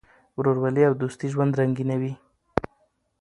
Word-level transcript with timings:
ورورولي 0.37 0.83
او 0.87 0.93
دوستي 1.01 1.27
ژوند 1.33 1.53
رنګینوي. 1.61 2.13